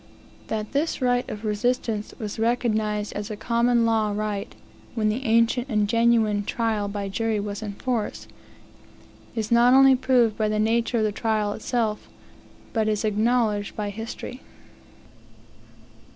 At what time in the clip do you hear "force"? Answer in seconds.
7.73-8.27